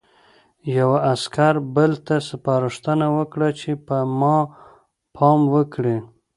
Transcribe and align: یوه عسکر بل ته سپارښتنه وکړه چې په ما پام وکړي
یوه 0.77 0.97
عسکر 1.13 1.53
بل 1.75 1.91
ته 2.05 2.15
سپارښتنه 2.29 3.07
وکړه 3.17 3.49
چې 3.59 3.71
په 3.87 3.97
ما 4.19 4.37
پام 5.15 5.39
وکړي 5.55 5.97